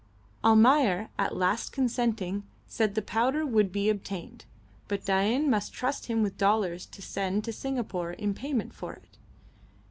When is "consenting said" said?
1.71-2.95